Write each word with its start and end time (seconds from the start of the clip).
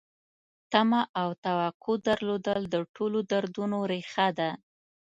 تمه 0.71 1.01
او 1.21 1.29
توقع 1.45 1.95
درلودل 2.07 2.61
د 2.73 2.75
ټولو 2.95 3.19
دردونو 3.31 3.77
ریښه 3.91 4.27
ده. 4.39 4.51